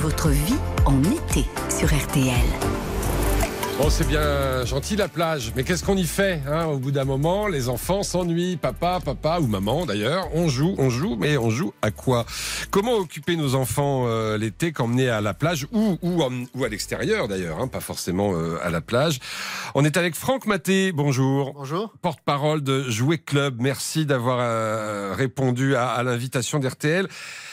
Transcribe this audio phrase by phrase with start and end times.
[0.00, 0.56] votre vie
[0.86, 2.34] en été sur RTL.
[3.78, 7.04] Bon, c'est bien gentil la plage, mais qu'est-ce qu'on y fait hein, Au bout d'un
[7.04, 8.56] moment, les enfants s'ennuient.
[8.56, 12.24] Papa, papa ou maman d'ailleurs, on joue, on joue, mais on joue à quoi?
[12.70, 16.22] Comment occuper nos enfants euh, l'été qu'emmener à la plage ou, ou,
[16.54, 19.18] ou à l'extérieur d'ailleurs, hein, pas forcément euh, à la plage?
[19.74, 21.52] On est avec Franck Maté, bonjour.
[21.54, 21.92] Bonjour.
[22.00, 27.06] Porte-parole de Jouer Club, merci d'avoir euh, répondu à, à l'invitation d'RTL.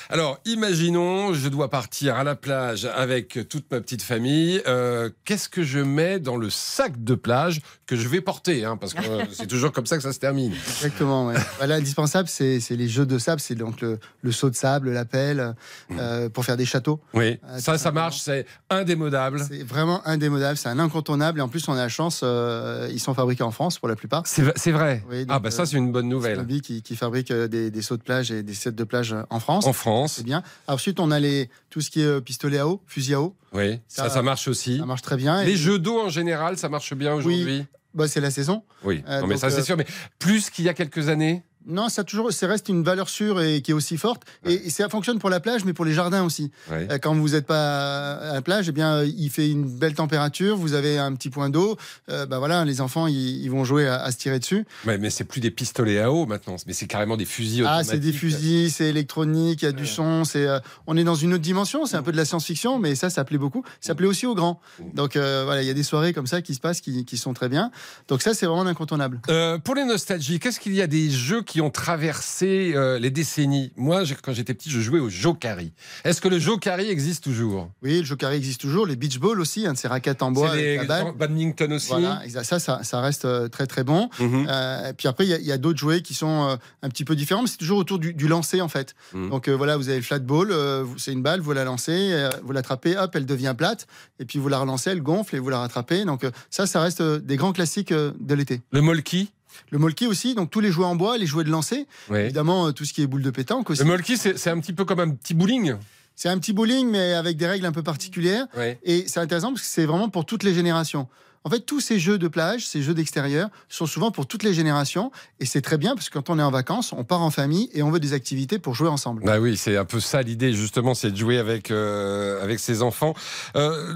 [0.09, 4.61] Alors, imaginons, je dois partir à la plage avec toute ma petite famille.
[4.65, 8.77] Euh, Qu'est-ce que je mets dans le sac de plage que je vais porter hein,
[8.77, 10.53] Parce que euh, c'est toujours comme ça que ça se termine.
[10.53, 11.27] Exactement.
[11.27, 11.35] Ouais.
[11.57, 14.91] Voilà, indispensable, c'est c'est les jeux de sable, c'est donc le, le saut de sable,
[14.91, 15.55] la pelle,
[15.91, 16.99] euh, pour faire des châteaux.
[17.13, 19.43] Oui, ça, ça marche, c'est indémodable.
[19.47, 21.39] C'est vraiment indémodable, c'est un incontournable.
[21.39, 24.23] Et en plus, on a la chance, ils sont fabriqués en France pour la plupart.
[24.25, 25.03] C'est c'est vrai.
[25.09, 26.37] Oui, donc, ah, bah ça, c'est une bonne C'est nouvelle.
[26.37, 29.39] Lobby qui, qui fabrique des, des sauts de plage et des sets de plage en
[29.39, 29.65] France.
[29.65, 30.43] En France, C'est bien.
[30.67, 33.35] Ensuite, on a les, tout ce qui est euh, pistolet à eau, fusil à eau.
[33.53, 34.77] oui, ça, Ça- ça marche aussi.
[34.77, 35.43] Ça marche très bien.
[35.43, 37.65] Les Et- jeux d'eau en général, ça marche bien aujourd'hui?
[37.95, 38.61] Bah, c'est la saison.
[38.83, 39.75] Oui, Euh, non, mais donc, ça c'est euh, sûr.
[39.77, 39.87] Mais
[40.19, 43.61] plus qu'il y a quelques années Non, ça toujours, ça reste une valeur sûre et
[43.61, 44.23] qui est aussi forte.
[44.45, 46.49] Et, et ça fonctionne pour la plage, mais pour les jardins aussi.
[46.71, 46.87] Ouais.
[46.91, 50.55] Euh, Quand vous n'êtes pas à la plage, eh bien, il fait une belle température.
[50.57, 51.77] Vous avez un petit point d'eau.
[52.09, 54.65] Euh, bah voilà, les enfants, ils, ils vont jouer à, à se tirer dessus.
[54.85, 57.83] Ouais, mais c'est plus des pistolets à eau maintenant, mais c'est carrément des fusils Ah,
[57.83, 60.23] c'est des fusils, c'est électronique, il y a du son.
[60.23, 61.85] C'est, euh, on est dans une autre dimension.
[61.85, 63.63] C'est un peu de la science-fiction, mais ça, ça plaît beaucoup.
[63.81, 64.59] Ça plaît aussi aux grands.
[64.93, 67.17] Donc euh, voilà, il y a des soirées comme ça qui se passent, qui, qui
[67.17, 67.71] sont très bien.
[68.07, 69.19] Donc ça, c'est vraiment incontournable.
[69.29, 73.09] Euh, pour les nostalgies, qu'est-ce qu'il y a des jeux qui ont traversé euh, les
[73.11, 75.71] décennies Moi, j'ai- quand j'étais petit, je jouais au Jokari.
[76.03, 77.69] Est-ce que le Jokari existe toujours?
[77.83, 78.85] Oui, le carré existe toujours.
[78.85, 80.77] Les beach balls aussi, un de ces raquettes en bois les
[81.17, 84.09] badminton aussi Voilà, ça, ça, ça reste euh, très très bon.
[84.19, 84.45] Mhm.
[84.49, 87.47] Euh, puis après, il y a- d'autres jouets qui sont un petit peu différents, mais
[87.47, 88.93] c'est toujours autour du, du lancer en fait.
[89.13, 89.29] Mhm.
[89.29, 90.53] Donc euh, voilà, vous avez le flat ball,
[90.97, 93.87] c'est une balle, vous la lancez, vous l'attrapez, hop, elle devient plate,
[94.19, 96.05] et puis vous la relancez, elle gonfle et vous la rattrapez.
[96.05, 98.61] Donc ça, ça reste des grands classiques de l'été.
[98.71, 99.31] Le molki?
[99.71, 102.71] Le molki aussi, donc tous les jouets en bois, les jouets de lancer, évidemment euh,
[102.71, 103.81] tout ce qui est boule de pétanque aussi.
[103.81, 105.75] Le molki, c'est c'est un petit peu comme un petit bowling.
[106.15, 108.47] C'est un petit bowling, mais avec des règles un peu particulières.
[108.57, 108.79] Ouais.
[108.83, 111.07] Et c'est intéressant parce que c'est vraiment pour toutes les générations.
[111.43, 114.53] En fait, tous ces jeux de plage, ces jeux d'extérieur, sont souvent pour toutes les
[114.53, 115.11] générations.
[115.39, 117.69] Et c'est très bien parce que quand on est en vacances, on part en famille
[117.73, 119.23] et on veut des activités pour jouer ensemble.
[119.23, 122.81] Bah oui, c'est un peu ça l'idée justement, c'est de jouer avec euh, avec ses
[122.81, 123.13] enfants.
[123.55, 123.93] Euh,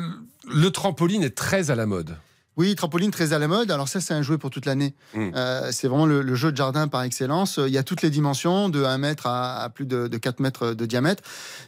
[0.48, 2.16] le trampoline est très à la mode.
[2.58, 3.72] Oui, trampoline très à la mode.
[3.72, 4.94] Alors ça, c'est un jouet pour toute l'année.
[5.14, 5.30] Mm.
[5.36, 7.58] Euh, c'est vraiment le, le jeu de jardin par excellence.
[7.66, 10.40] Il y a toutes les dimensions, de 1 mètre à, à plus de, de 4
[10.42, 11.24] mètres de diamètre.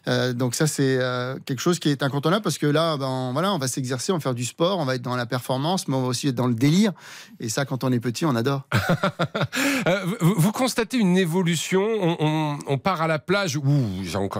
[0.07, 3.53] Euh, donc ça, c'est euh, quelque chose qui est incontournable parce que là, ben, voilà,
[3.53, 5.95] on va s'exercer, on va faire du sport, on va être dans la performance, mais
[5.95, 6.91] on va aussi être dans le délire.
[7.39, 8.67] Et ça, quand on est petit, on adore.
[10.19, 11.81] Vous, vous constatez une évolution?
[11.81, 13.63] On, on- on part à la plage, ou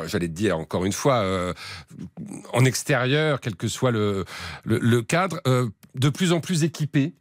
[0.08, 1.24] j'allais te dire encore une fois,
[2.54, 4.25] en extérieur, quel que soit le,
[4.66, 5.40] le, le cadre,
[5.96, 7.16] de plus en plus équipé.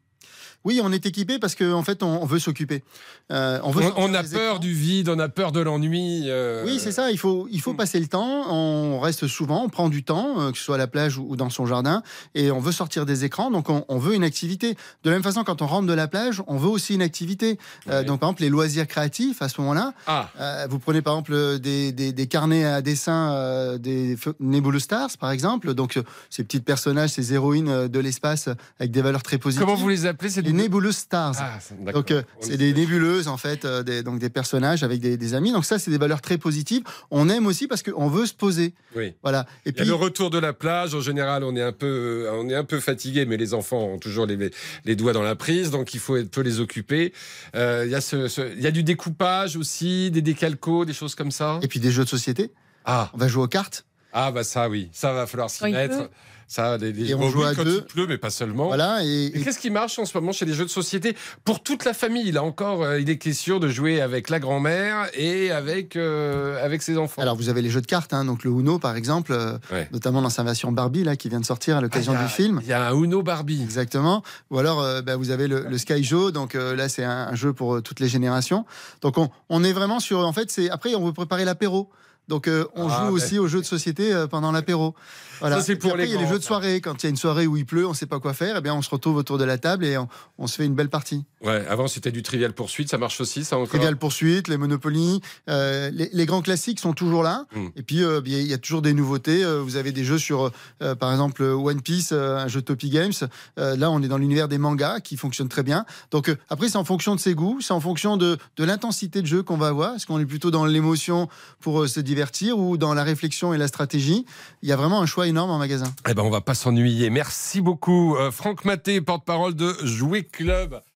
[0.64, 2.82] Oui, on est équipé parce qu'en en fait, on, veut s'occuper.
[3.30, 4.58] Euh, on, veut On, sortir on a peur écrans.
[4.58, 6.24] du vide, on a peur de l'ennui.
[6.26, 7.10] euh, Oui, c'est ça.
[7.10, 8.44] Il faut, il faut passer le temps.
[8.52, 11.34] On reste souvent, on prend du temps, euh, que ce soit à la plage ou,
[11.36, 12.02] dans son jardin,
[12.34, 13.50] et on veut sortir des écrans.
[13.50, 14.74] Donc, on, on veut une activité.
[15.04, 17.58] De la même façon, quand on rentre de la plage, on veut aussi une activité.
[17.88, 19.92] Euh, donc, par exemple, les loisirs créatifs à ce moment-là.
[20.06, 20.28] Ah,
[20.70, 25.74] vous prenez par exemple des, des- des carnets à dessin des Nebulous Stars, par exemple.
[25.74, 25.98] Donc,
[26.30, 28.48] ces petits personnages, ces héroïnes de l'espace
[28.78, 29.64] avec des valeurs très positives.
[29.64, 31.34] comment vous les appelez Les Nebulous Stars.
[31.38, 31.58] Ah.
[31.92, 35.16] Donc euh, c'est est- des nébuleuses en fait, euh, des, donc des personnages avec des,
[35.16, 35.52] des amis.
[35.52, 36.82] Donc ça c'est des valeurs très positives.
[37.10, 38.74] On aime aussi parce qu'on veut se poser.
[38.96, 39.14] Oui.
[39.22, 39.46] Voilà.
[39.66, 40.94] Et Il y a puis le retour de la plage.
[40.94, 43.98] En général, on est un peu, on est un peu fatigué, mais les enfants ont
[43.98, 44.50] toujours les,
[44.84, 47.12] les doigts dans la prise, donc il faut un peu les occuper.
[47.56, 50.92] Euh, il y a ce, ce- il y a du découpage aussi, des décalcos, des
[50.92, 51.58] choses comme ça.
[51.62, 52.50] et puis des jeux de société.
[52.84, 53.84] Ah, On va jouer aux cartes.
[54.12, 56.08] Ah bah ça oui, ça va falloir s'y mettre.
[56.48, 57.78] Ça, les, les Et on joue à quand deux.
[57.78, 58.66] il pleut, mais pas seulement.
[58.66, 59.02] Voilà.
[59.02, 61.16] Et, Et et- qu'est-ce qui marche en ce moment chez les jeux de société?
[61.44, 65.08] Pour toute la famille Là encore, euh, il est question de jouer avec la grand-mère
[65.14, 67.22] et avec euh, avec ses enfants.
[67.22, 69.88] alors vous avez les jeux de cartes, hein, donc le Uno par exemple, euh, Ouais.
[69.92, 72.18] notamment dans sa version Barbie là qui vient de sortir à Ah, l'occasion il y
[72.18, 72.60] a- du film.
[72.62, 73.62] Il y a un Uno Barbie.
[73.62, 74.22] Exactement.
[74.50, 76.34] Ou alors, euh, bah, vous avez le, le Sky Joe.
[76.34, 78.66] Donc euh, là, c'est un, un jeu pour euh, toutes les générations.
[79.00, 80.18] Donc on, on est vraiment sur.
[80.18, 81.88] En fait, c'est après on veut préparer l'apéro.
[82.28, 83.12] Donc euh, on Ah, joue ben.
[83.12, 84.94] aussi aux jeux de société euh, pendant l'apéro.
[85.40, 85.56] Voilà.
[85.56, 86.80] Ça, c'est Et puis pour après, les il y a les jeux de soirée.
[86.80, 88.56] Quand il y a une soirée où il pleut, on ne sait pas quoi faire.
[88.58, 90.08] Eh bien, on se retrouve autour de la table et on,
[90.38, 91.24] on se fait une belle partie.
[91.42, 93.68] Ouais, avant c'était du Trivial Poursuite, ça marche aussi, ça encore.
[93.70, 95.20] Trivial poursuite, les Monopoly,
[95.50, 97.46] euh, les, les grands classiques sont toujours là.
[97.56, 97.66] Mm.
[97.74, 99.44] Et puis il y a toujours des nouveautés.
[99.60, 100.52] Vous avez des jeux sur,
[101.00, 103.12] par exemple, One Piece, un jeu de Topi Games.
[103.56, 105.84] Là, on est dans l'univers des mangas qui fonctionne très bien.
[106.12, 109.26] Donc après, c'est en fonction de ses goûts, c'est en fonction de, de l'intensité de
[109.26, 109.96] jeu qu'on va avoir.
[109.96, 111.28] Est-ce qu'on est plutôt dans l'émotion
[111.58, 114.26] pour se divertir ou dans la réflexion et la stratégie.
[114.62, 115.90] Il y a vraiment un choix énorme en magasin.
[116.06, 117.08] Eh ben, on va pas s'ennuyer.
[117.08, 120.82] Merci beaucoup, euh, Franck Maté, porte-parole de Jouer Club.